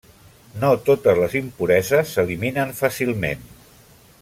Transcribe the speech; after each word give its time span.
No 0.61 0.71
totes 0.87 1.19
les 1.23 1.35
impureses 1.41 2.15
s'eliminen 2.15 2.73
fàcilment. 2.83 3.47